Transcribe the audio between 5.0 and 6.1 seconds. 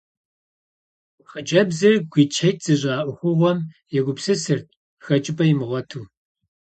хэкӏыпӏэ имыгъуэту.